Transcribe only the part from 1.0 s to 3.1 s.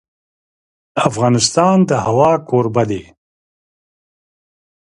افغانستان د هوا کوربه دی.